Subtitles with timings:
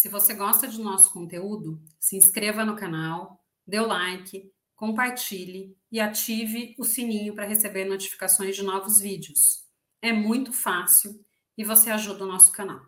[0.00, 6.00] Se você gosta do nosso conteúdo, se inscreva no canal, dê o like, compartilhe e
[6.00, 9.62] ative o sininho para receber notificações de novos vídeos.
[10.00, 11.22] É muito fácil
[11.54, 12.80] e você ajuda o nosso canal.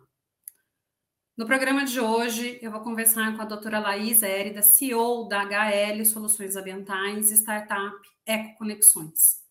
[1.37, 6.03] No programa de hoje, eu vou conversar com a doutora Laís Érida, CEO da HL
[6.05, 7.95] Soluções Ambientais e Startup
[8.25, 9.43] Ecoconexões.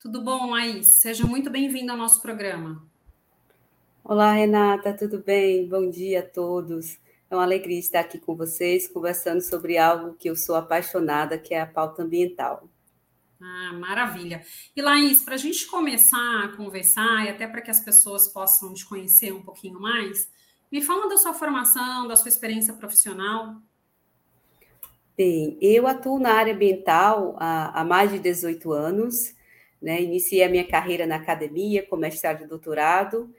[0.00, 0.88] Tudo bom, Laís?
[0.88, 2.84] Seja muito bem-vinda ao nosso programa.
[4.08, 5.68] Olá, Renata, tudo bem?
[5.68, 6.96] Bom dia a todos.
[7.28, 11.52] É uma alegria estar aqui com vocês, conversando sobre algo que eu sou apaixonada, que
[11.52, 12.68] é a pauta ambiental.
[13.42, 14.46] Ah, maravilha.
[14.76, 18.72] E Laís, para a gente começar a conversar e até para que as pessoas possam
[18.72, 20.30] te conhecer um pouquinho mais,
[20.70, 23.56] me fala da sua formação, da sua experiência profissional.
[25.16, 29.34] Bem, eu atuo na área ambiental há, há mais de 18 anos.
[29.82, 30.00] Né?
[30.00, 33.34] Iniciei a minha carreira na academia com mestrado e doutorado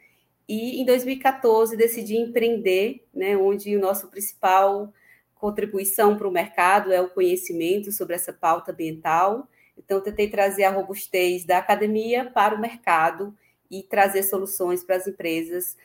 [0.47, 4.93] e em 2014 decidi empreender, né, onde o nosso principal
[5.35, 9.47] contribuição para o mercado é o conhecimento sobre essa pauta ambiental.
[9.77, 13.35] Então, tentei trazer a robustez da academia para o mercado
[13.69, 15.75] e trazer soluções para as empresas,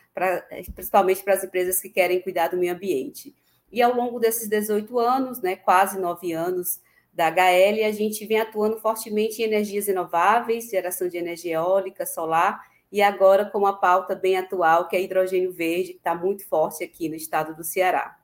[0.74, 3.34] principalmente para as empresas que querem cuidar do meio ambiente.
[3.70, 6.80] E ao longo desses 18 anos, né, quase nove anos
[7.12, 12.71] da HL, a gente vem atuando fortemente em energias renováveis, geração de energia eólica, solar
[12.92, 16.84] e agora com uma pauta bem atual, que é hidrogênio verde, que está muito forte
[16.84, 18.18] aqui no estado do Ceará.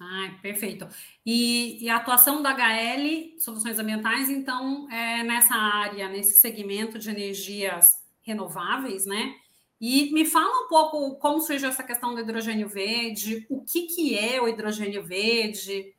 [0.00, 0.88] Ah, perfeito.
[1.26, 7.10] E, e, a atuação da HL, Soluções Ambientais, então, é nessa área, nesse segmento de
[7.10, 9.34] energias renováveis, né?
[9.80, 14.16] E me fala um pouco como surgiu essa questão do hidrogênio verde, o que, que
[14.16, 15.92] é o hidrogênio verde?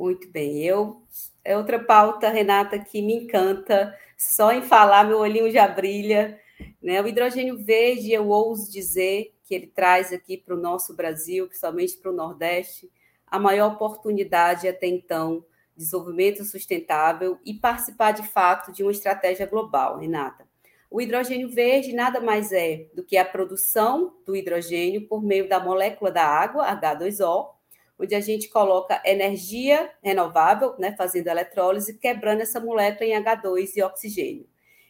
[0.00, 0.64] Muito bem.
[0.64, 1.02] Eu
[1.44, 3.94] é outra pauta, Renata, que me encanta.
[4.16, 6.40] Só em falar, meu olhinho já brilha.
[6.82, 7.02] Né?
[7.02, 11.98] O hidrogênio verde, eu ouso dizer que ele traz aqui para o nosso Brasil, principalmente
[11.98, 12.90] para o Nordeste,
[13.26, 15.44] a maior oportunidade até então,
[15.76, 20.48] desenvolvimento sustentável e participar de fato de uma estratégia global, Renata.
[20.90, 25.60] O hidrogênio verde nada mais é do que a produção do hidrogênio por meio da
[25.60, 27.59] molécula da água, H2O,
[28.00, 33.82] onde a gente coloca energia renovável, né, fazendo eletrólise, quebrando essa molécula em H2 e
[33.82, 34.46] oxigênio.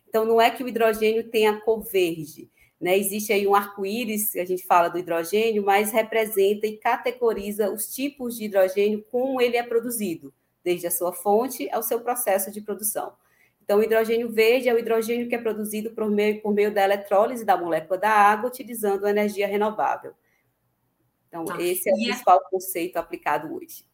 [0.08, 2.48] Então, não é que o hidrogênio tenha cor verde,
[2.80, 2.96] né?
[2.96, 8.36] Existe aí um arco-íris, a gente fala do hidrogênio, mas representa e categoriza os tipos
[8.36, 10.32] de hidrogênio, como ele é produzido,
[10.64, 13.12] desde a sua fonte ao seu processo de produção.
[13.62, 16.82] Então, o hidrogênio verde é o hidrogênio que é produzido por meio, por meio da
[16.82, 20.12] eletrólise da molécula da água, utilizando energia renovável.
[21.30, 21.62] Então, tá.
[21.62, 22.50] esse é o e é principal é...
[22.50, 23.88] conceito aplicado hoje.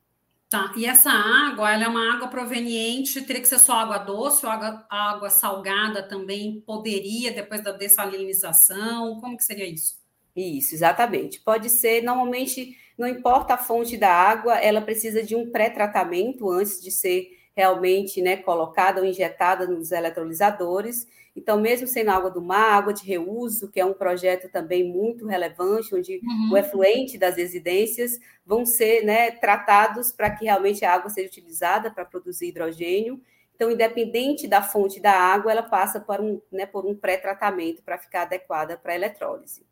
[0.49, 4.47] Tá, e essa água, ela é uma água proveniente, teria que ser só água doce
[4.47, 9.21] ou água, água salgada também poderia, depois da dessalinização?
[9.21, 9.99] Como que seria isso?
[10.37, 11.41] Isso, exatamente.
[11.41, 16.81] Pode ser, normalmente, não importa a fonte da água, ela precisa de um pré-tratamento antes
[16.81, 21.07] de ser realmente né, colocada ou injetada nos eletrolisadores.
[21.35, 25.27] Então, mesmo sendo água do mar, água de reuso, que é um projeto também muito
[25.27, 26.51] relevante, onde uhum.
[26.53, 31.91] o efluente das residências vão ser né, tratados para que realmente a água seja utilizada
[31.91, 33.21] para produzir hidrogênio.
[33.55, 37.97] Então, independente da fonte da água, ela passa por um, né, por um pré-tratamento para
[37.97, 39.65] ficar adequada para a eletrólise.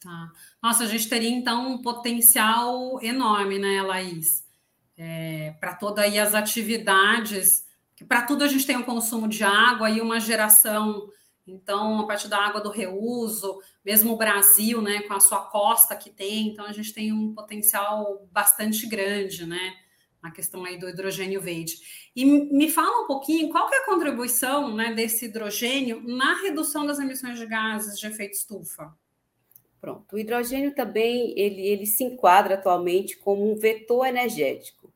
[0.00, 0.30] Tá.
[0.62, 4.47] Nossa, a gente teria então um potencial enorme, né, Laís?
[4.98, 7.64] É, para todas as atividades,
[7.94, 11.08] que para tudo a gente tem um consumo de água e uma geração,
[11.46, 15.96] então, a partir da água do reuso, mesmo o Brasil, né, com a sua costa
[15.96, 19.74] que tem, então a gente tem um potencial bastante grande, né,
[20.20, 21.76] na questão aí do hidrogênio verde.
[22.14, 26.98] E me fala um pouquinho qual é a contribuição né, desse hidrogênio na redução das
[26.98, 28.92] emissões de gases de efeito estufa.
[29.80, 34.92] Pronto, o hidrogênio também ele, ele se enquadra atualmente como um vetor energético,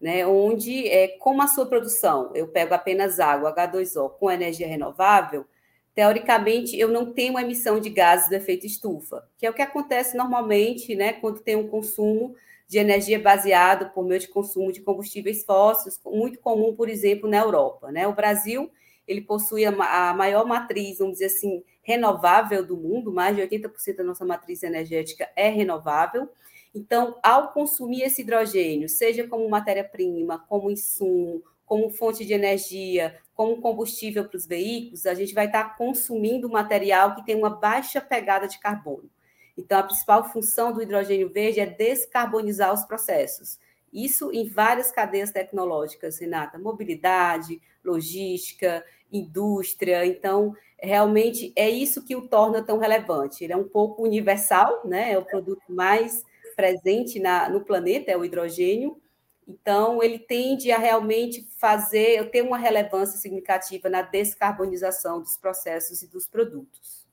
[0.00, 0.26] né?
[0.26, 5.46] Onde, é, como a sua produção, eu pego apenas água, H2O, com energia renovável,
[5.94, 10.16] teoricamente eu não tenho emissão de gases do efeito estufa, que é o que acontece
[10.16, 11.12] normalmente, né?
[11.12, 12.34] Quando tem um consumo
[12.66, 17.38] de energia baseado por meio de consumo de combustíveis fósseis, muito comum, por exemplo, na
[17.38, 18.06] Europa, né?
[18.08, 18.68] O Brasil
[19.06, 19.70] ele possui a,
[20.10, 24.62] a maior matriz, vamos dizer assim, renovável do mundo, mais de 80% da nossa matriz
[24.62, 26.28] energética é renovável.
[26.74, 33.60] Então, ao consumir esse hidrogênio, seja como matéria-prima, como insumo, como fonte de energia, como
[33.60, 38.48] combustível para os veículos, a gente vai estar consumindo material que tem uma baixa pegada
[38.48, 39.08] de carbono.
[39.56, 43.58] Então, a principal função do hidrogênio verde é descarbonizar os processos.
[43.92, 50.04] Isso em várias cadeias tecnológicas, Renata, mobilidade, logística, indústria.
[50.04, 53.42] Então, realmente é isso que o torna tão relevante.
[53.42, 55.12] Ele é um pouco universal, né?
[55.12, 56.22] É o produto mais
[56.54, 59.00] presente na, no planeta, é o hidrogênio.
[59.46, 66.10] Então, ele tende a realmente fazer, ter uma relevância significativa na descarbonização dos processos e
[66.10, 67.04] dos produtos.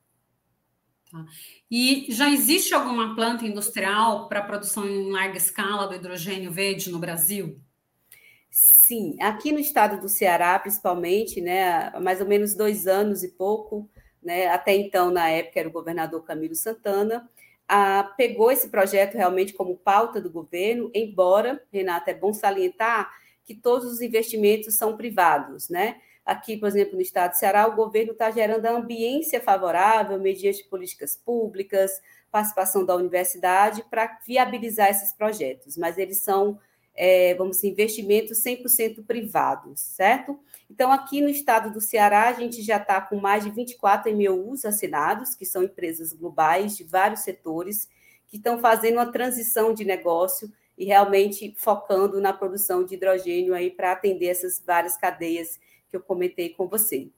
[1.10, 1.24] Tá.
[1.70, 6.98] E já existe alguma planta industrial para produção em larga escala do hidrogênio verde no
[6.98, 7.60] Brasil?
[8.84, 13.28] Sim, aqui no estado do Ceará, principalmente, né, há mais ou menos dois anos e
[13.28, 13.88] pouco,
[14.20, 17.30] né, até então, na época, era o governador Camilo Santana,
[17.68, 23.08] a, pegou esse projeto realmente como pauta do governo, embora, Renata, é bom salientar
[23.44, 26.00] que todos os investimentos são privados, né?
[26.26, 30.64] Aqui, por exemplo, no estado do Ceará, o governo está gerando a ambiência favorável mediante
[30.64, 31.90] políticas públicas,
[32.32, 36.58] participação da universidade para viabilizar esses projetos, mas eles são
[36.94, 40.38] é, vamos dizer, investimentos 100% privados, certo?
[40.70, 44.64] Então, aqui no estado do Ceará, a gente já está com mais de 24 MOUs
[44.64, 47.88] assinados, que são empresas globais de vários setores,
[48.28, 53.70] que estão fazendo uma transição de negócio e realmente focando na produção de hidrogênio aí
[53.70, 57.10] para atender essas várias cadeias que eu comentei com você.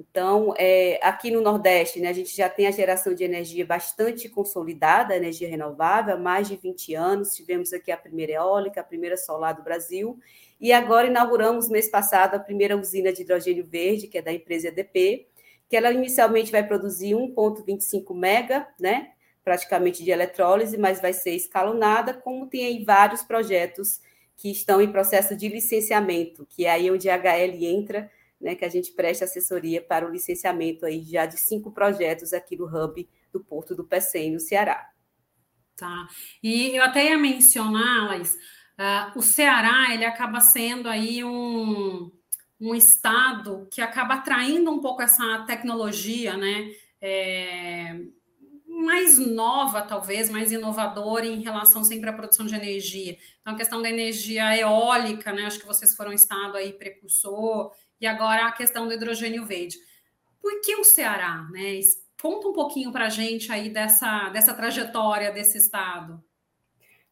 [0.00, 4.30] Então, é, aqui no Nordeste, né, a gente já tem a geração de energia bastante
[4.30, 7.34] consolidada, energia renovável, há mais de 20 anos.
[7.34, 10.18] Tivemos aqui a primeira eólica, a primeira solar do Brasil,
[10.58, 14.68] e agora inauguramos, mês passado, a primeira usina de hidrogênio verde, que é da empresa
[14.68, 15.26] EDP,
[15.68, 19.10] que ela inicialmente vai produzir 1,25 mega, né,
[19.44, 24.00] praticamente de eletrólise, mas vai ser escalonada, como tem aí vários projetos
[24.34, 28.64] que estão em processo de licenciamento, que é aí onde a HL entra né, que
[28.64, 33.08] a gente preste assessoria para o licenciamento aí já de cinco projetos aqui no hub
[33.32, 34.90] do Porto do Pecém, no Ceará.
[35.76, 36.08] Tá.
[36.42, 42.10] E eu até ia mencionar, Laís, uh, o Ceará ele acaba sendo aí um,
[42.60, 46.70] um estado que acaba atraindo um pouco essa tecnologia, né?
[47.00, 47.98] É,
[48.66, 53.16] mais nova, talvez, mais inovadora em relação sempre à produção de energia.
[53.40, 55.46] Então, a questão da energia eólica, né?
[55.46, 59.76] Acho que vocês foram estado aí precursor, e agora a questão do hidrogênio verde.
[60.40, 61.46] Por que o Ceará?
[61.50, 61.80] Né?
[62.20, 66.22] Conta um pouquinho para a gente aí dessa, dessa trajetória desse estado.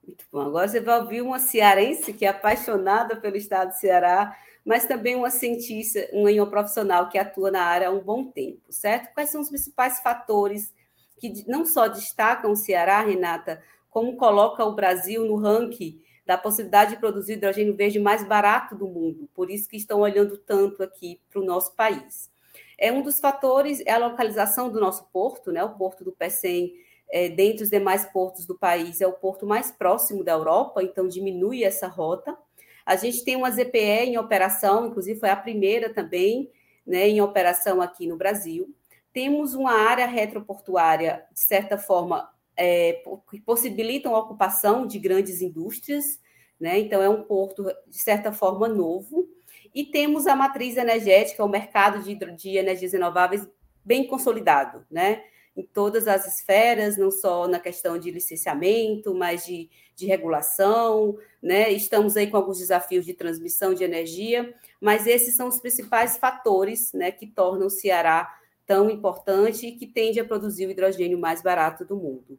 [0.07, 0.41] Muito bom.
[0.41, 5.15] Agora você vai ouvir uma cearense que é apaixonada pelo estado do Ceará, mas também
[5.15, 9.13] uma cientista, uma profissional que atua na área há um bom tempo, certo?
[9.13, 10.75] Quais são os principais fatores
[11.19, 16.91] que não só destacam o Ceará, Renata, como coloca o Brasil no ranking da possibilidade
[16.91, 21.19] de produzir hidrogênio verde mais barato do mundo, por isso que estão olhando tanto aqui
[21.31, 22.31] para o nosso país.
[22.77, 25.65] É um dos fatores é a localização do nosso porto, né?
[25.65, 26.75] O porto do Pecém,
[27.11, 31.09] é, dentre os demais portos do país, é o porto mais próximo da Europa, então
[31.09, 32.37] diminui essa rota.
[32.85, 36.51] A gente tem uma ZPE em operação, inclusive foi a primeira também,
[36.87, 38.69] né, em operação aqui no Brasil.
[39.15, 46.21] Temos uma área retroportuária, de certa forma, é, que possibilitam a ocupação de grandes indústrias,
[46.59, 46.79] né?
[46.79, 49.29] Então, é um porto, de certa forma, novo.
[49.73, 53.47] E temos a matriz energética, o mercado de, de energias renováveis
[53.85, 55.23] bem consolidado, né?
[55.57, 61.71] Em todas as esferas, não só na questão de licenciamento, mas de, de regulação, né?
[61.71, 66.93] Estamos aí com alguns desafios de transmissão de energia, mas esses são os principais fatores
[66.93, 68.33] né, que tornam o Ceará
[68.67, 72.39] tão importante e que tende a produzir o hidrogênio mais barato do mundo.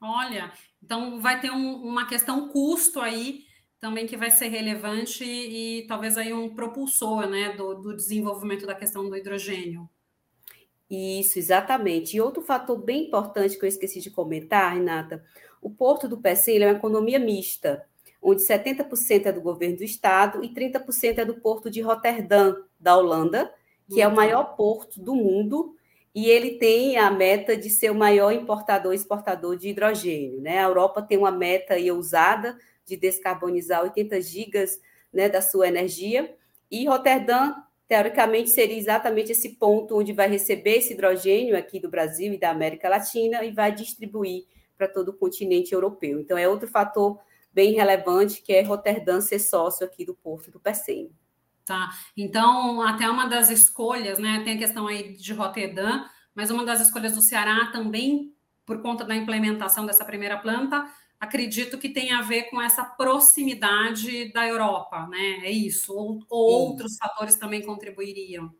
[0.00, 0.52] Olha,
[0.82, 3.44] então vai ter um, uma questão custo aí
[3.78, 8.66] também que vai ser relevante e, e talvez aí um propulsor né, do, do, desenvolvimento
[8.66, 9.88] da questão do hidrogênio.
[10.90, 12.16] Isso, exatamente.
[12.16, 15.24] E outro fator bem importante que eu esqueci de comentar, Renata,
[15.62, 17.86] o Porto do Pecém é uma economia mista,
[18.20, 22.96] onde 70% é do governo do estado e 30% é do Porto de Roterdã, da
[22.96, 23.52] Holanda,
[23.88, 25.74] que é o maior porto do mundo
[26.14, 30.40] e ele tem a meta de ser o maior importador e exportador de hidrogênio.
[30.40, 30.58] Né?
[30.58, 34.80] A Europa tem uma meta aí ousada de descarbonizar 80 gigas
[35.12, 36.34] né, da sua energia,
[36.70, 37.54] e Roterdã,
[37.88, 42.50] teoricamente, seria exatamente esse ponto onde vai receber esse hidrogênio aqui do Brasil e da
[42.50, 44.44] América Latina e vai distribuir
[44.78, 46.20] para todo o continente europeu.
[46.20, 47.18] Então, é outro fator
[47.52, 51.10] bem relevante que é Roterdã ser sócio aqui do Porto do Pecém.
[51.64, 51.90] Tá?
[52.16, 54.42] Então, até uma das escolhas, né?
[54.44, 58.34] Tem a questão aí de Roterdã, mas uma das escolhas do Ceará também,
[58.66, 60.84] por conta da implementação dessa primeira planta,
[61.20, 65.40] acredito que tem a ver com essa proximidade da Europa, né?
[65.44, 65.94] É isso.
[65.94, 68.50] Ou, ou outros fatores também contribuiriam.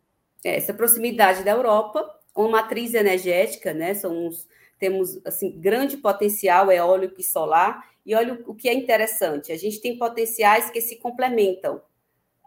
[0.43, 3.93] É, essa proximidade da Europa, uma matriz energética, né?
[3.93, 7.83] São uns, temos assim grande potencial eólico e solar.
[8.05, 11.81] E olha o que é interessante, a gente tem potenciais que se complementam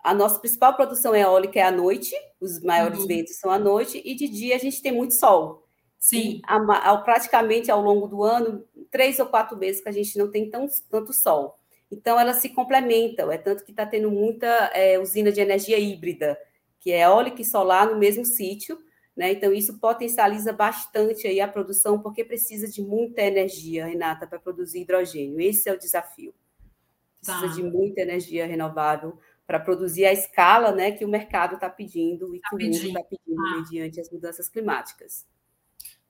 [0.04, 3.06] a nossa principal produção eólica é à noite, os maiores uhum.
[3.06, 5.66] ventos são à noite, e de dia a gente tem muito sol.
[5.99, 6.42] Sim.
[6.44, 6.56] A,
[6.90, 10.50] a, praticamente ao longo do ano, três ou quatro meses que a gente não tem
[10.50, 11.58] tão, tanto sol.
[11.90, 16.38] Então, elas se complementam, é tanto que está tendo muita é, usina de energia híbrida,
[16.78, 18.78] que é eólica e solar no mesmo sítio,
[19.16, 19.32] né?
[19.32, 24.82] Então, isso potencializa bastante aí a produção, porque precisa de muita energia, Renata, para produzir
[24.82, 25.40] hidrogênio.
[25.40, 26.34] Esse é o desafio.
[27.23, 27.54] Precisa tá.
[27.54, 32.40] de muita energia renovável para produzir a escala né, que o mercado está pedindo e
[32.40, 32.76] tá que pedindo.
[32.76, 33.56] o mundo está pedindo ah.
[33.58, 35.26] mediante as mudanças climáticas.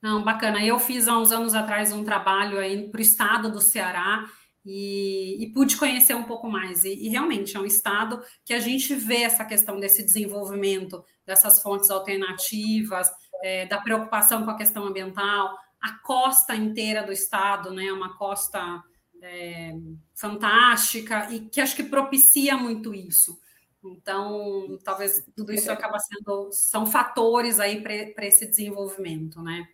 [0.00, 0.62] Não, bacana.
[0.62, 4.28] Eu fiz há uns anos atrás um trabalho aí para o estado do Ceará
[4.64, 6.84] e, e, pude conhecer um pouco mais.
[6.84, 11.60] E, e, realmente é um estado que a gente vê essa questão desse desenvolvimento dessas
[11.60, 13.10] fontes alternativas,
[13.42, 15.56] é, da preocupação com a questão ambiental.
[15.80, 18.82] A costa inteira do estado, né, é uma costa
[19.24, 19.74] é,
[20.14, 23.40] fantástica e que acho que propicia muito isso.
[23.82, 29.68] Então, talvez tudo isso acaba sendo são fatores aí para esse desenvolvimento, né?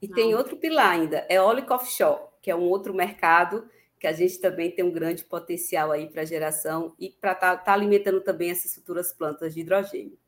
[0.00, 0.14] E Não.
[0.14, 3.68] tem outro pilar ainda, eólico offshore, que é um outro mercado
[3.98, 7.62] que a gente também tem um grande potencial aí para geração e para estar tá,
[7.64, 10.18] tá alimentando também essas futuras plantas de hidrogênio.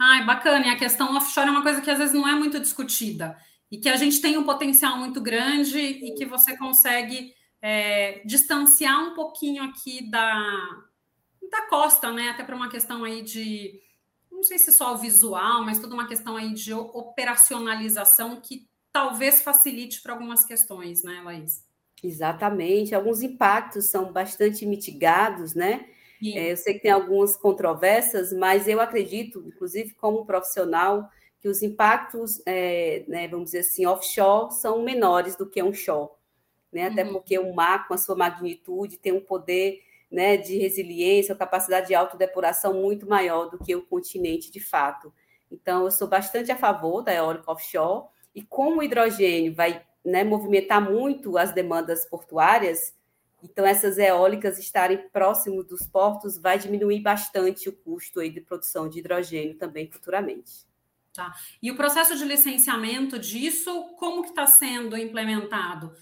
[0.00, 0.66] Ai, bacana.
[0.66, 3.36] E a questão offshore é uma coisa que às vezes não é muito discutida
[3.70, 9.00] e que a gente tem um potencial muito grande e que você consegue é, distanciar
[9.00, 10.84] um pouquinho aqui da,
[11.48, 12.30] da costa, né?
[12.30, 13.80] Até para uma questão aí de,
[14.30, 19.40] não sei se só o visual, mas toda uma questão aí de operacionalização que talvez
[19.40, 21.64] facilite para algumas questões, né, Laís?
[22.02, 22.94] Exatamente.
[22.94, 25.86] Alguns impactos são bastante mitigados, né?
[26.24, 31.08] É, eu sei que tem algumas controvérsias, mas eu acredito, inclusive como profissional,
[31.40, 36.10] que os impactos, é, né, vamos dizer assim, offshore são menores do que onshore
[36.72, 36.86] né?
[36.86, 37.12] Até uhum.
[37.12, 41.88] porque o mar, com a sua magnitude, tem um poder né, de resiliência, uma capacidade
[41.88, 45.12] de autodepuração muito maior do que o continente de fato.
[45.50, 50.24] Então, eu sou bastante a favor da eólica offshore, e como o hidrogênio vai né,
[50.24, 52.94] movimentar muito as demandas portuárias,
[53.42, 58.88] então essas eólicas estarem próximos dos portos vai diminuir bastante o custo aí de produção
[58.88, 60.66] de hidrogênio também futuramente.
[61.12, 61.34] Tá.
[61.62, 65.92] E o processo de licenciamento disso, como que está sendo implementado?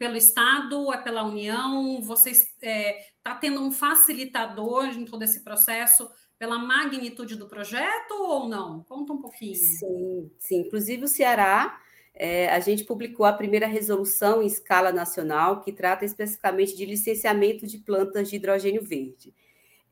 [0.00, 0.90] Pelo Estado?
[0.94, 2.00] É pela União?
[2.00, 8.48] Você está é, tendo um facilitador em todo esse processo pela magnitude do projeto ou
[8.48, 8.82] não?
[8.84, 9.56] Conta um pouquinho.
[9.56, 10.60] Sim, sim.
[10.60, 11.78] Inclusive o Ceará,
[12.14, 17.66] é, a gente publicou a primeira resolução em escala nacional que trata especificamente de licenciamento
[17.66, 19.34] de plantas de hidrogênio verde.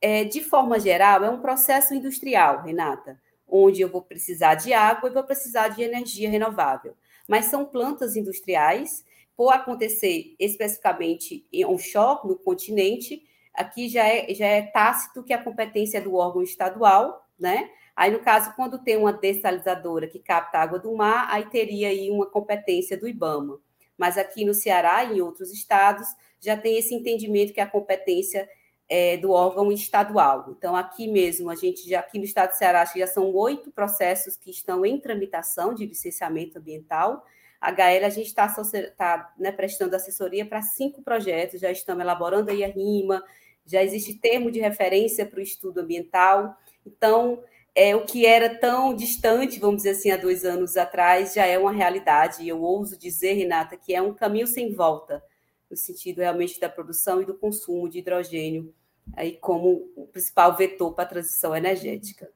[0.01, 5.11] É, de forma geral, é um processo industrial, Renata, onde eu vou precisar de água
[5.11, 6.97] e vou precisar de energia renovável.
[7.29, 9.05] Mas são plantas industriais
[9.39, 13.23] por acontecer especificamente em onshore, no continente,
[13.55, 17.71] aqui já é, já é tácito que a competência é do órgão estadual, né?
[17.95, 22.11] Aí, no caso, quando tem uma dessalinizadora que capta água do mar, aí teria aí
[22.11, 23.61] uma competência do IBAMA.
[23.97, 26.09] Mas aqui no Ceará e em outros estados,
[26.41, 28.49] já tem esse entendimento que a competência
[28.89, 30.53] é do órgão estadual.
[30.59, 34.37] Então, aqui mesmo, a gente já, aqui no estado do Ceará, já são oito processos
[34.37, 37.25] que estão em tramitação de licenciamento ambiental,
[37.61, 38.49] a HL, a gente está
[38.97, 43.23] tá, né, prestando assessoria para cinco projetos, já estamos elaborando aí a RIMA,
[43.67, 46.57] já existe termo de referência para o estudo ambiental.
[46.87, 47.43] Então,
[47.75, 51.59] é, o que era tão distante, vamos dizer assim, há dois anos atrás, já é
[51.59, 52.43] uma realidade.
[52.43, 55.23] E eu ouso dizer, Renata, que é um caminho sem volta,
[55.71, 58.75] no sentido realmente da produção e do consumo de hidrogênio,
[59.15, 62.31] aí como o principal vetor para a transição energética.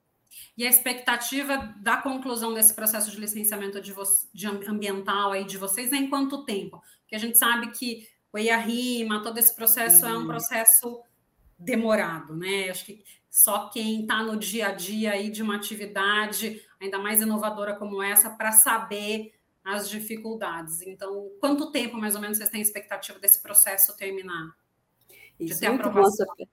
[0.56, 3.94] E a expectativa da conclusão desse processo de licenciamento de,
[4.34, 6.82] de ambiental aí de vocês é em quanto tempo?
[7.00, 10.12] Porque a gente sabe que o IARIMA, todo esse processo uhum.
[10.12, 11.02] é um processo
[11.58, 12.70] demorado, né?
[12.70, 17.22] Acho que só quem está no dia a dia aí de uma atividade ainda mais
[17.22, 19.32] inovadora como essa para saber
[19.64, 20.82] as dificuldades.
[20.82, 24.54] Então, quanto tempo mais ou menos vocês têm expectativa desse processo terminar?
[25.38, 26.26] Isso, de ter aprovação?
[26.38, 26.46] Bom,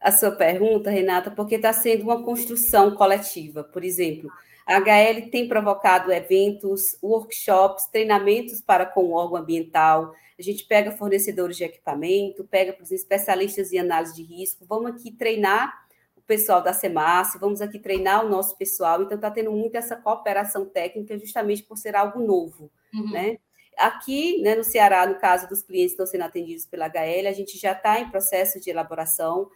[0.00, 3.64] a sua pergunta, Renata, porque está sendo uma construção coletiva.
[3.64, 4.30] Por exemplo,
[4.66, 10.12] a HL tem provocado eventos, workshops, treinamentos para com o órgão ambiental.
[10.38, 14.64] A gente pega fornecedores de equipamento, pega para os especialistas em análise de risco.
[14.68, 15.74] Vamos aqui treinar
[16.14, 19.02] o pessoal da SEMAS, vamos aqui treinar o nosso pessoal.
[19.02, 23.10] Então, está tendo muito essa cooperação técnica, justamente por ser algo novo, uhum.
[23.10, 23.38] né?
[23.76, 27.32] Aqui, né, no Ceará, no caso dos clientes que estão sendo atendidos pela HL, a
[27.32, 29.48] gente já está em processo de elaboração.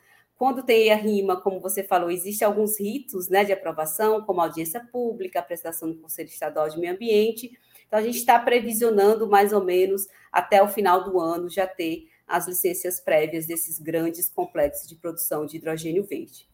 [0.42, 4.80] Quando tem a rima, como você falou, existem alguns ritos né, de aprovação, como audiência
[4.80, 7.56] pública, a prestação do Conselho Estadual de Meio Ambiente.
[7.86, 12.08] Então, a gente está previsionando mais ou menos até o final do ano já ter
[12.26, 16.48] as licenças prévias desses grandes complexos de produção de hidrogênio verde.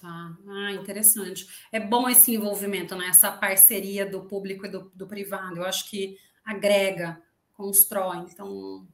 [0.00, 0.36] Tá.
[0.48, 1.46] Ah, interessante.
[1.70, 3.06] É bom esse envolvimento, né?
[3.06, 5.58] Essa parceria do público e do, do privado.
[5.58, 7.22] Eu acho que agrega,
[7.52, 8.26] constrói.
[8.28, 8.84] Então,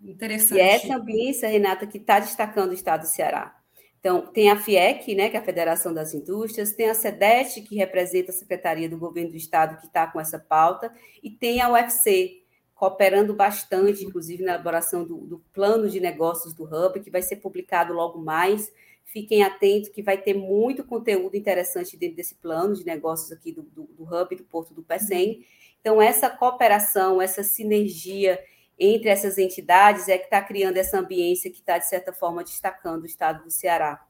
[0.00, 0.58] interessante.
[0.58, 3.56] E é essa ambiência, Renata, que está destacando o Estado do Ceará.
[3.98, 7.74] Então, tem a FIEC, né, que é a Federação das Indústrias, tem a SEDET, que
[7.74, 11.72] representa a Secretaria do Governo do Estado, que está com essa pauta, e tem a
[11.72, 12.42] UFC,
[12.74, 17.36] cooperando bastante, inclusive na elaboração do, do plano de negócios do Hub, que vai ser
[17.36, 18.70] publicado logo mais
[19.06, 23.62] Fiquem atentos que vai ter muito conteúdo interessante dentro desse plano de negócios aqui do,
[23.62, 25.46] do, do Hub do Porto do Pecém.
[25.80, 28.36] Então, essa cooperação, essa sinergia
[28.78, 33.02] entre essas entidades é que está criando essa ambiência que está, de certa forma, destacando
[33.02, 34.06] o estado do Ceará.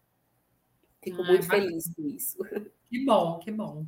[1.02, 2.36] Fico ah, muito feliz com isso.
[2.88, 3.84] Que bom, que bom.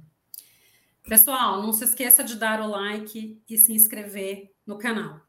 [1.04, 5.20] Pessoal, não se esqueça de dar o like e se inscrever no canal.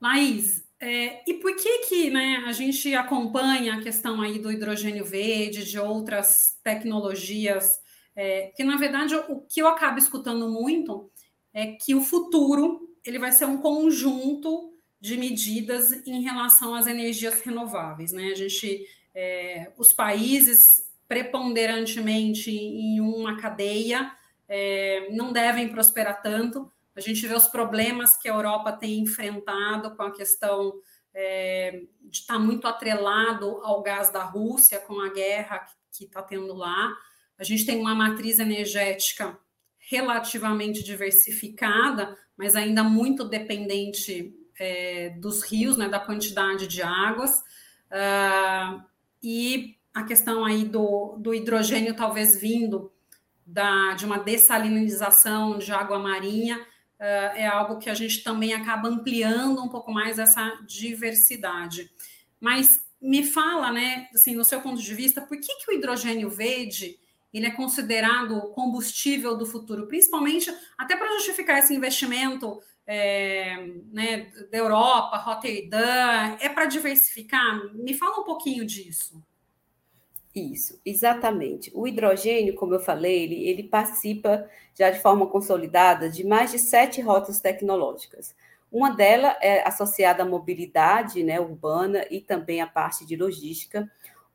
[0.00, 5.04] Laís, é, e por que que né, a gente acompanha a questão aí do hidrogênio
[5.04, 7.78] verde, de outras tecnologias?
[8.16, 11.10] É, que na verdade o que eu acabo escutando muito
[11.52, 17.40] é que o futuro ele vai ser um conjunto de medidas em relação às energias
[17.40, 18.32] renováveis, né?
[18.32, 24.12] A gente, é, os países preponderantemente em uma cadeia
[24.46, 29.96] é, não devem prosperar tanto, a gente vê os problemas que a Europa tem enfrentado
[29.96, 30.74] com a questão
[31.14, 35.64] é, de estar tá muito atrelado ao gás da Rússia, com a guerra
[35.96, 36.92] que está tendo lá.
[37.38, 39.38] A gente tem uma matriz energética
[39.90, 47.38] relativamente diversificada, mas ainda muito dependente é, dos rios, né, da quantidade de águas.
[47.90, 48.82] Uh,
[49.22, 52.92] e a questão aí do, do hidrogênio talvez vindo
[53.46, 58.88] da, de uma dessalinização de água marinha uh, é algo que a gente também acaba
[58.88, 61.90] ampliando um pouco mais essa diversidade.
[62.38, 66.28] Mas me fala, né, assim, no seu ponto de vista, por que, que o hidrogênio
[66.28, 66.98] verde
[67.32, 74.58] ele é considerado combustível do futuro, principalmente até para justificar esse investimento é, né, da
[74.58, 77.60] Europa, Rotterdam, é para diversificar?
[77.74, 79.22] Me fala um pouquinho disso.
[80.34, 81.70] Isso, exatamente.
[81.74, 86.58] O hidrogênio, como eu falei, ele, ele participa já de forma consolidada de mais de
[86.58, 88.34] sete rotas tecnológicas.
[88.70, 93.90] Uma delas é associada à mobilidade né, urbana e também à parte de logística,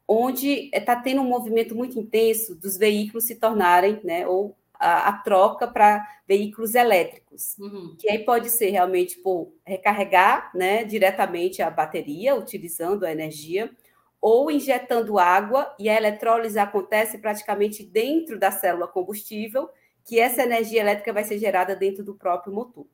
[0.07, 5.13] onde está tendo um movimento muito intenso dos veículos se tornarem, né, ou a, a
[5.13, 7.95] troca para veículos elétricos, uhum.
[7.97, 13.71] que aí pode ser realmente por recarregar né, diretamente a bateria, utilizando a energia,
[14.19, 19.69] ou injetando água, e a eletrólise acontece praticamente dentro da célula combustível,
[20.05, 22.85] que essa energia elétrica vai ser gerada dentro do próprio motor.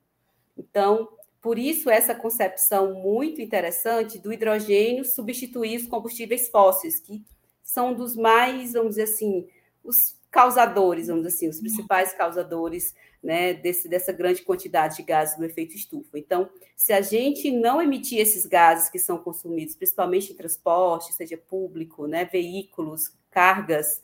[0.58, 1.10] Então,
[1.42, 7.24] por isso, essa concepção muito interessante do hidrogênio substituir os combustíveis fósseis, que
[7.64, 9.48] são dos mais, vamos dizer assim,
[9.84, 15.38] os causadores, vamos dizer assim, os principais causadores né, desse, dessa grande quantidade de gases
[15.38, 16.18] do efeito estufa.
[16.18, 21.38] Então, se a gente não emitir esses gases que são consumidos, principalmente em transporte, seja
[21.38, 24.02] público, né, veículos, cargas,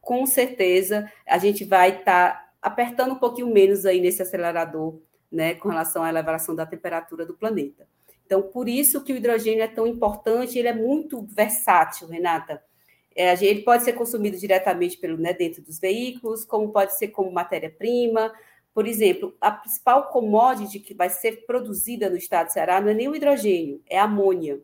[0.00, 4.98] com certeza a gente vai estar tá apertando um pouquinho menos aí nesse acelerador,
[5.30, 7.86] né, com relação à elevação da temperatura do planeta.
[8.24, 12.62] Então, por isso que o hidrogênio é tão importante, ele é muito versátil, Renata.
[13.14, 17.30] É, ele pode ser consumido diretamente pelo, né, dentro dos veículos, como pode ser como
[17.30, 18.32] matéria-prima.
[18.74, 22.94] Por exemplo, a principal commodity que vai ser produzida no estado de Ceará não é
[22.94, 24.60] nem o hidrogênio, é a amônia.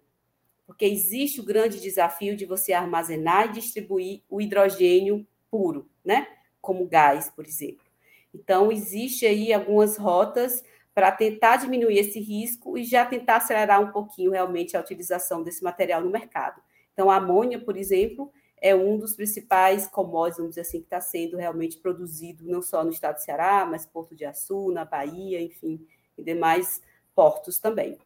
[0.67, 6.27] Porque existe o grande desafio de você armazenar e distribuir o hidrogênio puro, né?
[6.61, 7.92] Como gás, por exemplo.
[8.35, 10.63] Então, existe aí algumas rotas
[10.95, 15.63] para tentar diminuir esse risco e já tentar acelerar um pouquinho realmente a utilização desse
[15.63, 16.61] material no mercado.
[16.93, 18.31] Então, a amônia, por exemplo,
[18.63, 22.85] é um dos principais commodities, vamos dizer assim, que está sendo realmente produzido não só
[22.85, 25.85] no estado de Ceará, mas Porto de Açu, na Bahia, enfim,
[26.17, 26.81] e demais
[27.15, 27.99] portos também.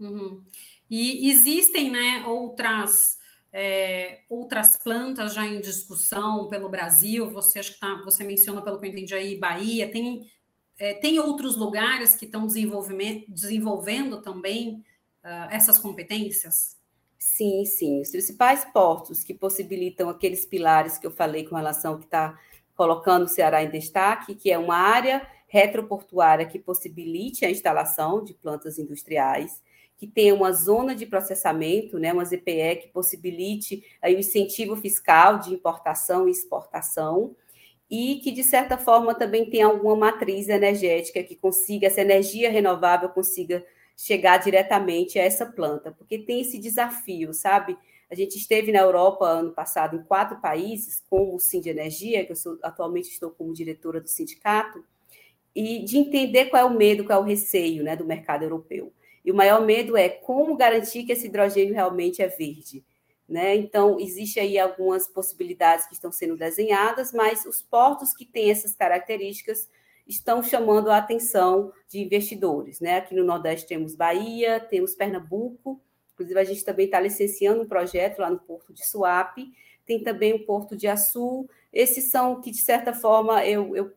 [0.00, 0.42] Uhum.
[0.88, 3.18] E existem né, outras,
[3.56, 8.80] é, outras plantas já em discussão pelo Brasil, você acho que tá, você menciona, pelo
[8.80, 10.28] que eu entendi aí, Bahia, tem,
[10.76, 14.84] é, tem outros lugares que estão desenvolvendo também
[15.22, 16.76] uh, essas competências?
[17.16, 18.00] Sim, sim.
[18.00, 22.36] Os principais portos que possibilitam aqueles pilares que eu falei com relação ao que está
[22.74, 28.34] colocando o Ceará em destaque, que é uma área retroportuária que possibilite a instalação de
[28.34, 29.62] plantas industriais,
[29.96, 35.38] que tenha uma zona de processamento, né, uma ZPE que possibilite aí, o incentivo fiscal
[35.38, 37.34] de importação e exportação,
[37.90, 43.08] e que, de certa forma, também tenha alguma matriz energética que consiga, essa energia renovável
[43.08, 43.64] consiga
[43.96, 47.76] chegar diretamente a essa planta, porque tem esse desafio, sabe?
[48.10, 52.24] A gente esteve na Europa ano passado em quatro países, com o Sim de Energia,
[52.24, 54.84] que eu sou, atualmente estou como diretora do sindicato,
[55.54, 58.92] e de entender qual é o medo, qual é o receio né, do mercado europeu.
[59.24, 62.84] E o maior medo é como garantir que esse hidrogênio realmente é verde.
[63.28, 63.56] Né?
[63.56, 68.74] Então, existe aí algumas possibilidades que estão sendo desenhadas, mas os portos que têm essas
[68.74, 69.68] características
[70.06, 72.80] estão chamando a atenção de investidores.
[72.80, 72.98] Né?
[72.98, 75.80] Aqui no Nordeste temos Bahia, temos Pernambuco,
[76.12, 79.52] inclusive a gente também está licenciando um projeto lá no Porto de Suape,
[79.86, 81.48] tem também o Porto de Açu.
[81.72, 83.92] Esses são que, de certa forma, eu, eu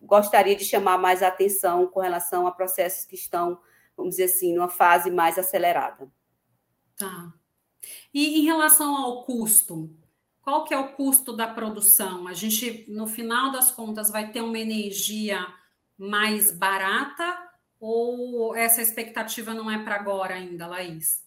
[0.00, 3.58] gostaria de chamar mais atenção com relação a processos que estão,
[4.00, 6.10] vamos dizer assim, numa fase mais acelerada.
[6.96, 7.32] Tá.
[8.12, 9.90] E em relação ao custo,
[10.42, 12.26] qual que é o custo da produção?
[12.26, 15.46] A gente, no final das contas, vai ter uma energia
[15.96, 17.38] mais barata
[17.78, 21.24] ou essa expectativa não é para agora ainda, Laís?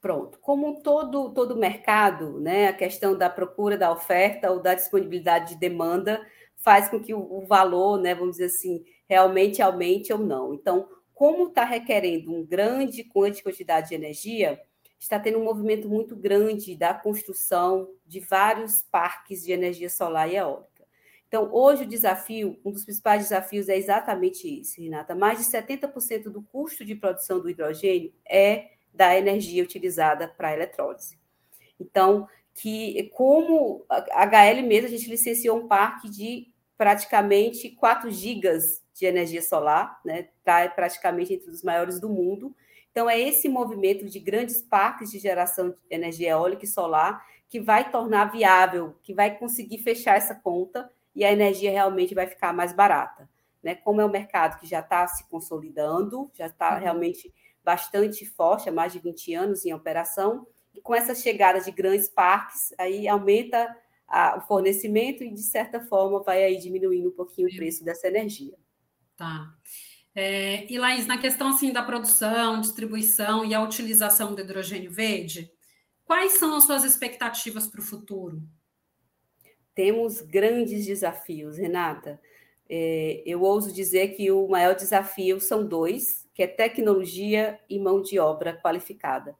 [0.00, 0.38] Pronto.
[0.40, 5.60] Como todo todo mercado, né, a questão da procura, da oferta ou da disponibilidade de
[5.60, 10.54] demanda faz com que o, o valor, né, vamos dizer assim, realmente aumente ou não.
[10.54, 10.88] Então,
[11.20, 14.58] como está requerendo uma grande quantidade de energia,
[14.98, 20.36] está tendo um movimento muito grande da construção de vários parques de energia solar e
[20.36, 20.82] eólica.
[21.28, 25.14] Então, hoje o desafio, um dos principais desafios é exatamente isso, Renata.
[25.14, 30.54] Mais de 70% do custo de produção do hidrogênio é da energia utilizada para a
[30.54, 31.18] eletrólise.
[31.78, 36.49] Então, que como a HL mesmo, a gente licenciou um parque de
[36.80, 40.30] praticamente 4 gigas de energia solar, né?
[40.38, 42.56] Está praticamente entre os maiores do mundo,
[42.90, 47.60] então, é esse movimento de grandes parques de geração de energia eólica e solar que
[47.60, 52.52] vai tornar viável, que vai conseguir fechar essa conta e a energia realmente vai ficar
[52.52, 53.28] mais barata.
[53.62, 53.74] Né?
[53.74, 56.80] Como é um mercado que já está se consolidando, já está uhum.
[56.80, 57.32] realmente
[57.64, 62.08] bastante forte, há mais de 20 anos em operação, e com essa chegada de grandes
[62.08, 63.76] parques, aí aumenta
[64.10, 68.08] a, o fornecimento e, de certa forma, vai aí diminuindo um pouquinho o preço dessa
[68.08, 68.54] energia.
[69.16, 69.54] Tá.
[70.14, 75.50] É, e Laís, na questão assim da produção, distribuição e a utilização do hidrogênio verde,
[76.04, 78.42] quais são as suas expectativas para o futuro?
[79.72, 82.20] Temos grandes desafios, Renata.
[82.68, 88.02] É, eu ouso dizer que o maior desafio são dois, que é tecnologia e mão
[88.02, 89.36] de obra qualificada.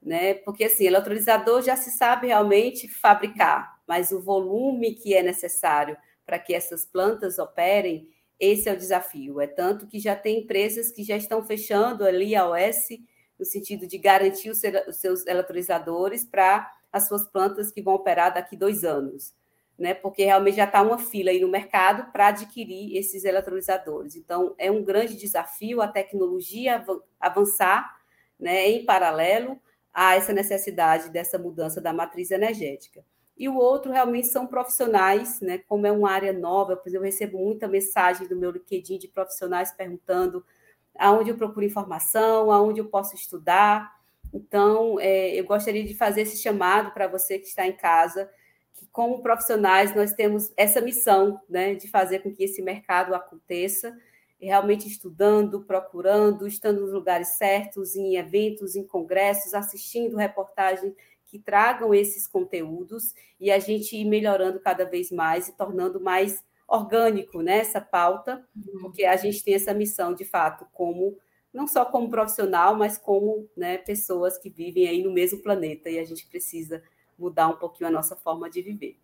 [0.00, 0.34] Né?
[0.34, 5.96] Porque assim, eletrolisador já se sabe realmente fabricar, mas o volume que é necessário
[6.26, 8.06] para que essas plantas operem
[8.38, 9.40] esse é o desafio.
[9.40, 12.90] É tanto que já tem empresas que já estão fechando ali a OS,
[13.38, 14.60] no sentido de garantir os
[14.96, 19.34] seus eletrolizadores para as suas plantas que vão operar daqui dois anos,
[19.78, 19.94] né?
[19.94, 24.16] Porque realmente já está uma fila aí no mercado para adquirir esses eletrolizadores.
[24.16, 26.84] Então, é um grande desafio a tecnologia
[27.18, 27.96] avançar,
[28.38, 29.60] né, em paralelo
[29.92, 33.04] a essa necessidade dessa mudança da matriz energética
[33.38, 35.58] e o outro realmente são profissionais, né?
[35.58, 39.70] Como é uma área nova, exemplo, eu recebo muita mensagem do meu LinkedIn de profissionais
[39.70, 40.44] perguntando
[40.98, 43.96] aonde eu procuro informação, aonde eu posso estudar.
[44.34, 48.28] Então, é, eu gostaria de fazer esse chamado para você que está em casa,
[48.74, 53.96] que como profissionais nós temos essa missão, né, de fazer com que esse mercado aconteça,
[54.40, 60.92] realmente estudando, procurando, estando nos lugares certos, em eventos, em congressos, assistindo reportagens
[61.28, 66.42] que tragam esses conteúdos e a gente ir melhorando cada vez mais e tornando mais
[66.66, 68.80] orgânico né, essa pauta, uhum.
[68.80, 71.16] porque a gente tem essa missão, de fato, como
[71.52, 75.98] não só como profissional, mas como né, pessoas que vivem aí no mesmo planeta e
[75.98, 76.82] a gente precisa
[77.18, 78.98] mudar um pouquinho a nossa forma de viver.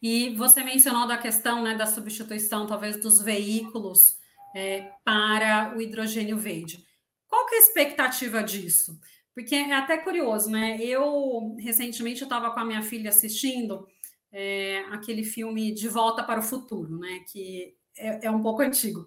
[0.00, 4.18] E você mencionou da questão né, da substituição, talvez, dos veículos
[4.54, 6.86] é, para o hidrogênio verde.
[7.26, 8.98] Qual que é a expectativa disso?
[9.34, 10.78] Porque é até curioso, né?
[10.80, 13.86] Eu, recentemente, eu estava com a minha filha assistindo
[14.30, 17.24] é, aquele filme De Volta para o Futuro, né?
[17.30, 19.06] Que é, é um pouco antigo.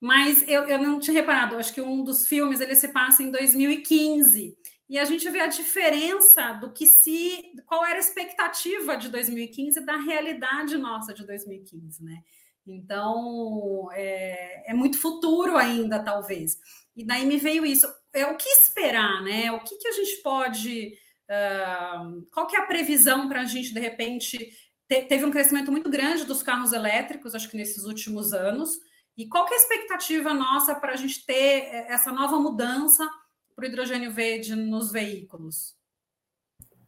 [0.00, 3.30] Mas eu, eu não tinha reparado, acho que um dos filmes ele se passa em
[3.30, 4.56] 2015.
[4.88, 7.52] E a gente vê a diferença do que se.
[7.66, 12.24] qual era a expectativa de 2015 da realidade nossa de 2015, né?
[12.66, 16.58] Então, é, é muito futuro ainda, talvez.
[16.96, 19.52] E daí me veio isso é o que esperar, né?
[19.52, 20.92] O que, que a gente pode.
[21.30, 24.38] Uh, qual que é a previsão para a gente, de repente,
[24.88, 28.70] te, teve um crescimento muito grande dos carros elétricos, acho que nesses últimos anos.
[29.16, 33.08] E qual que é a expectativa nossa para a gente ter essa nova mudança
[33.54, 35.79] para o hidrogênio verde nos veículos?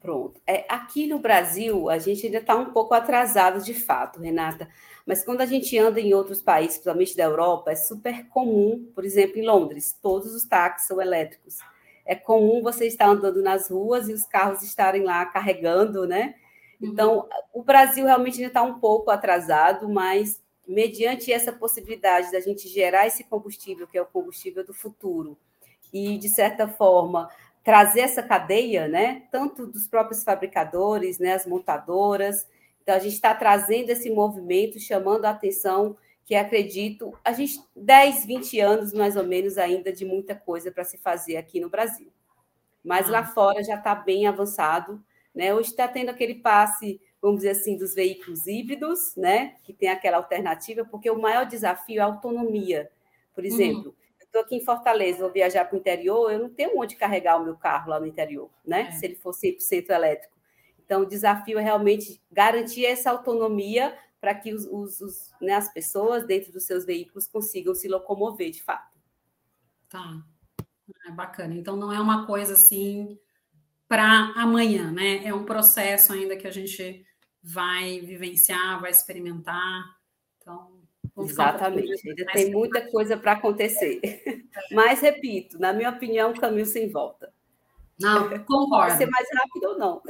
[0.02, 0.40] Pronto.
[0.44, 4.68] É, aqui no Brasil, a gente ainda está um pouco atrasado de fato, Renata.
[5.06, 9.04] Mas quando a gente anda em outros países, principalmente da Europa, é super comum, por
[9.04, 11.58] exemplo, em Londres, todos os táxis são elétricos.
[12.04, 16.34] é comum você estar andando nas ruas e os carros estarem lá carregando, né?
[16.80, 17.60] Então, uhum.
[17.60, 23.06] o Brasil realmente ainda está um pouco atrasado, mas mediante essa possibilidade da gente gerar
[23.06, 25.38] esse combustível, que é o combustível do futuro,
[25.92, 27.28] e, de certa forma,
[27.62, 29.22] trazer essa cadeia, né?
[29.30, 31.34] Tanto dos próprios fabricadores, né?
[31.34, 32.46] As montadoras.
[32.82, 38.24] Então, a gente está trazendo esse movimento, chamando a atenção que acredito, a gente 10,
[38.24, 42.12] 20 anos mais ou menos ainda de muita coisa para se fazer aqui no Brasil.
[42.82, 43.12] Mas ah.
[43.12, 45.02] lá fora já está bem avançado,
[45.34, 45.54] né?
[45.54, 49.56] Hoje está tendo aquele passe, vamos dizer assim, dos veículos híbridos, né?
[49.64, 52.90] Que tem aquela alternativa, porque o maior desafio é a autonomia.
[53.34, 54.01] Por exemplo, uhum.
[54.32, 57.44] Estou aqui em Fortaleza, vou viajar para o interior, eu não tenho onde carregar o
[57.44, 58.88] meu carro lá no interior, né?
[58.88, 58.90] É.
[58.92, 60.34] Se ele for 100% elétrico.
[60.84, 65.72] Então, o desafio é realmente garantir essa autonomia para que os, os, os né, as
[65.72, 68.96] pessoas dentro dos seus veículos consigam se locomover de fato.
[69.88, 70.22] Tá.
[71.06, 71.54] É bacana.
[71.54, 73.18] Então não é uma coisa assim
[73.88, 75.24] para amanhã, né?
[75.24, 77.04] É um processo ainda que a gente
[77.42, 79.96] vai vivenciar, vai experimentar.
[80.38, 80.71] Então,
[81.18, 84.00] Exatamente, ainda tem muita coisa para acontecer.
[84.02, 84.38] É.
[84.74, 87.32] Mas, repito, na minha opinião, caminho sem volta.
[88.00, 88.86] Não, concordo.
[88.86, 90.02] Pode ser mais rápido ou não.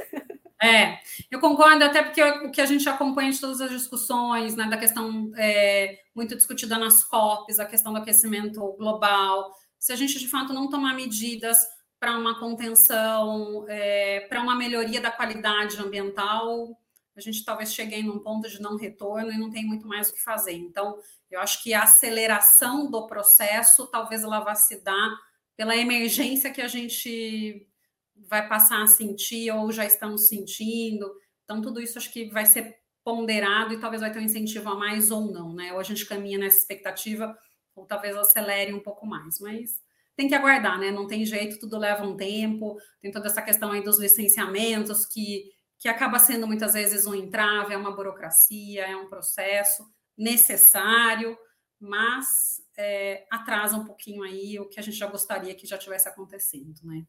[0.61, 4.65] É, eu concordo, até porque o que a gente acompanha de todas as discussões, né,
[4.69, 10.17] da questão é, muito discutida nas COPs, a questão do aquecimento global, se a gente
[10.17, 11.57] de fato não tomar medidas
[11.99, 16.77] para uma contenção, é, para uma melhoria da qualidade ambiental,
[17.15, 20.09] a gente talvez chegue em um ponto de não retorno e não tem muito mais
[20.09, 20.53] o que fazer.
[20.53, 20.97] Então,
[21.29, 25.09] eu acho que a aceleração do processo talvez ela vá se dar
[25.55, 27.67] pela emergência que a gente
[28.15, 31.13] vai passar a sentir ou já estamos sentindo.
[31.43, 34.75] Então, tudo isso acho que vai ser ponderado e talvez vai ter um incentivo a
[34.75, 35.73] mais ou não, né?
[35.73, 37.37] Ou a gente caminha nessa expectativa,
[37.75, 39.81] ou talvez acelere um pouco mais, mas
[40.15, 40.91] tem que aguardar, né?
[40.91, 45.51] Não tem jeito, tudo leva um tempo, tem toda essa questão aí dos licenciamentos que,
[45.83, 49.85] que acaba sendo muitas vezes um entrave, é uma burocracia, é um processo
[50.17, 51.37] necessário,
[51.77, 56.07] mas é, atrasa um pouquinho aí o que a gente já gostaria que já tivesse
[56.07, 57.05] acontecendo, né?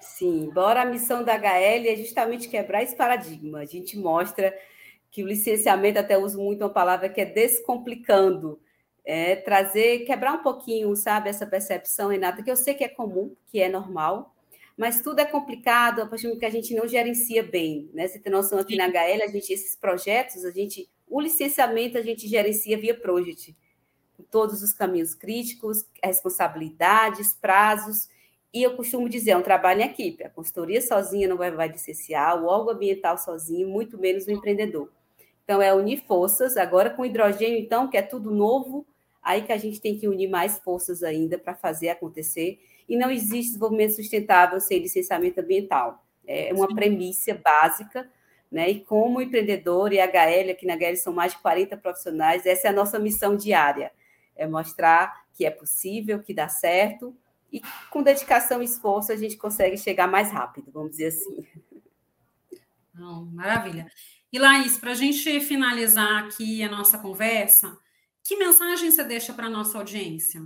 [0.00, 3.58] Sim, embora a missão da HL é justamente quebrar esse paradigma.
[3.58, 4.58] A gente mostra
[5.10, 8.58] que o licenciamento, até uso muito uma palavra que é descomplicando,
[9.04, 13.36] é trazer, quebrar um pouquinho, sabe, essa percepção, Renata, que eu sei que é comum,
[13.48, 14.33] que é normal,
[14.76, 18.08] mas tudo é complicado a partir do que a gente não gerencia bem, né?
[18.08, 22.02] Você tem noção aqui na HL, a gente, esses projetos, a gente, o licenciamento a
[22.02, 23.56] gente gerencia via project,
[24.16, 28.08] com todos os caminhos críticos, responsabilidades, prazos,
[28.54, 30.22] e eu costumo dizer, é um trabalho em equipe.
[30.22, 34.88] A consultoria sozinha não vai, vai licenciar, o órgão ambiental sozinho, muito menos o empreendedor.
[35.42, 36.56] Então, é unir forças.
[36.56, 38.86] Agora, com hidrogênio, então, que é tudo novo,
[39.20, 42.60] aí que a gente tem que unir mais forças ainda para fazer acontecer.
[42.88, 46.04] E não existe desenvolvimento sustentável sem licenciamento ambiental.
[46.26, 46.74] É uma Sim.
[46.74, 48.10] premissa básica,
[48.50, 48.70] né?
[48.70, 52.70] E como empreendedor e HL, aqui na HL são mais de 40 profissionais, essa é
[52.70, 53.92] a nossa missão diária.
[54.36, 57.16] É mostrar que é possível, que dá certo,
[57.52, 61.46] e com dedicação e esforço a gente consegue chegar mais rápido, vamos dizer assim.
[62.92, 63.86] Não, maravilha.
[64.32, 67.76] E Laís, para a gente finalizar aqui a nossa conversa,
[68.22, 70.42] que mensagem você deixa para a nossa audiência?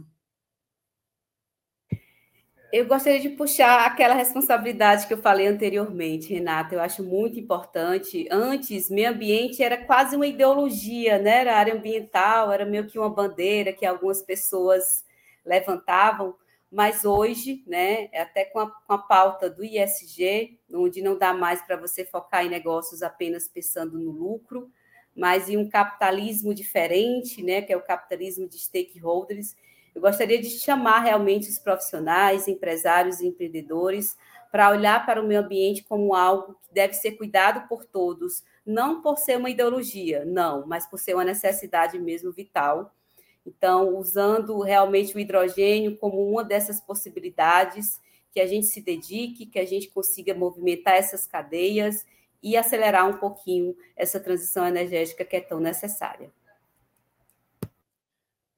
[2.70, 6.74] Eu gostaria de puxar aquela responsabilidade que eu falei anteriormente, Renata.
[6.74, 8.28] Eu acho muito importante.
[8.30, 11.40] Antes, meio ambiente era quase uma ideologia, né?
[11.40, 15.04] Era área ambiental, era meio que uma bandeira que algumas pessoas
[15.44, 16.34] levantavam
[16.70, 21.32] mas hoje, né, é até com a, com a pauta do ISG, onde não dá
[21.32, 24.70] mais para você focar em negócios apenas pensando no lucro,
[25.16, 29.56] mas em um capitalismo diferente, né, que é o capitalismo de stakeholders.
[29.94, 34.16] Eu gostaria de chamar realmente os profissionais, empresários e empreendedores
[34.50, 39.02] para olhar para o meio ambiente como algo que deve ser cuidado por todos, não
[39.02, 42.94] por ser uma ideologia, não, mas por ser uma necessidade mesmo vital
[43.48, 47.98] então, usando realmente o hidrogênio como uma dessas possibilidades,
[48.30, 52.04] que a gente se dedique, que a gente consiga movimentar essas cadeias
[52.42, 56.30] e acelerar um pouquinho essa transição energética que é tão necessária.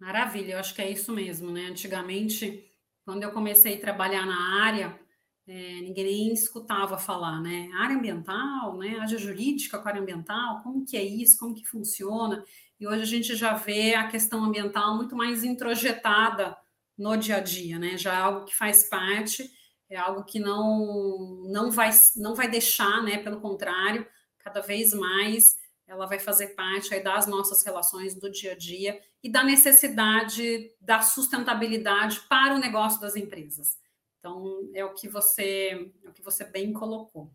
[0.01, 1.67] Maravilha, eu acho que é isso mesmo, né?
[1.67, 2.65] Antigamente,
[3.05, 4.99] quando eu comecei a trabalhar na área,
[5.47, 7.69] é, ninguém nem escutava falar, né?
[7.75, 8.99] Área ambiental, né?
[8.99, 12.43] Área jurídica com área ambiental, como que é isso, como que funciona?
[12.79, 16.57] E hoje a gente já vê a questão ambiental muito mais introjetada
[16.97, 17.99] no dia a dia, né?
[17.99, 19.51] Já é algo que faz parte,
[19.91, 23.19] é algo que não não vai não vai deixar, né?
[23.19, 24.07] Pelo contrário,
[24.39, 25.57] cada vez mais
[25.91, 30.73] ela vai fazer parte aí das nossas relações do dia a dia e da necessidade
[30.81, 33.77] da sustentabilidade para o negócio das empresas.
[34.21, 37.35] Então, é o que você, é o que você bem colocou.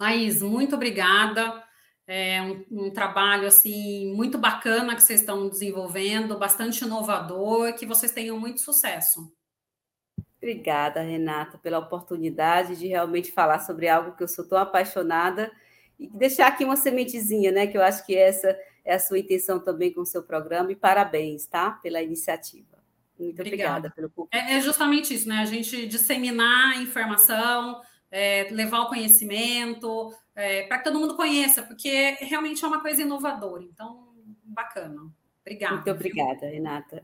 [0.00, 1.62] Laís, muito obrigada.
[2.06, 8.10] É um, um, trabalho assim muito bacana que vocês estão desenvolvendo, bastante inovador, que vocês
[8.10, 9.30] tenham muito sucesso.
[10.38, 15.52] Obrigada, Renata, pela oportunidade de realmente falar sobre algo que eu sou tão apaixonada
[15.98, 17.66] e deixar aqui uma sementezinha, né?
[17.66, 20.76] Que eu acho que essa é a sua intenção também com o seu programa, e
[20.76, 21.72] parabéns, tá?
[21.72, 22.78] Pela iniciativa.
[23.18, 25.38] Muito obrigada, obrigada pelo é, é justamente isso, né?
[25.38, 27.80] A gente disseminar informação,
[28.10, 33.02] é, levar o conhecimento, é, para que todo mundo conheça, porque realmente é uma coisa
[33.02, 33.64] inovadora.
[33.64, 34.08] Então,
[34.44, 35.10] bacana.
[35.42, 35.74] Obrigada.
[35.74, 36.46] Muito obrigada?
[36.46, 37.02] Renata.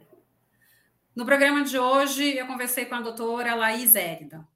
[1.16, 4.46] No programa de hoje, eu conversei com a doutora Laís Érida.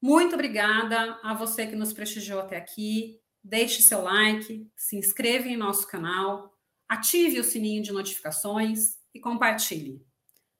[0.00, 3.18] Muito obrigada a você que nos prestigiou até aqui.
[3.48, 6.52] Deixe seu like, se inscreva em nosso canal,
[6.88, 10.04] ative o sininho de notificações e compartilhe.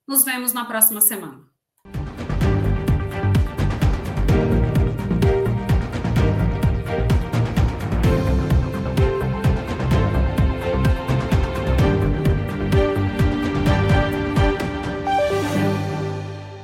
[0.07, 1.51] Nos vemos na próxima semana.